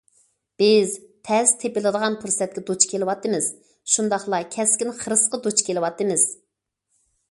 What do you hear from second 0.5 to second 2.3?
بىز تەس تېپىلىدىغان